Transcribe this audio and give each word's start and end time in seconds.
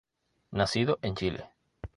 Nacido 0.49 0.97
en 1.03 1.13
Chile. 1.13 1.51